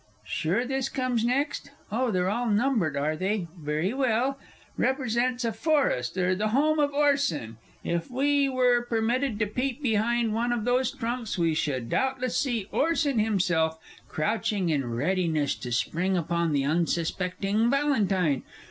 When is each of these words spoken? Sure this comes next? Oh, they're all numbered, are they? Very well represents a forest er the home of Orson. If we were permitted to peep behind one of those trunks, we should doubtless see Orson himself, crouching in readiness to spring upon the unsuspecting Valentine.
Sure 0.25 0.65
this 0.65 0.89
comes 0.89 1.23
next? 1.23 1.69
Oh, 1.91 2.09
they're 2.09 2.27
all 2.31 2.49
numbered, 2.49 2.97
are 2.97 3.15
they? 3.15 3.47
Very 3.55 3.93
well 3.93 4.39
represents 4.75 5.45
a 5.45 5.53
forest 5.53 6.17
er 6.17 6.33
the 6.33 6.47
home 6.47 6.79
of 6.79 6.91
Orson. 6.91 7.57
If 7.83 8.09
we 8.09 8.49
were 8.49 8.81
permitted 8.81 9.37
to 9.37 9.45
peep 9.45 9.83
behind 9.83 10.33
one 10.33 10.51
of 10.51 10.65
those 10.65 10.89
trunks, 10.91 11.37
we 11.37 11.53
should 11.53 11.87
doubtless 11.87 12.35
see 12.35 12.65
Orson 12.71 13.19
himself, 13.19 13.77
crouching 14.07 14.69
in 14.69 14.89
readiness 14.91 15.53
to 15.57 15.71
spring 15.71 16.17
upon 16.17 16.51
the 16.51 16.63
unsuspecting 16.65 17.69
Valentine. 17.69 18.41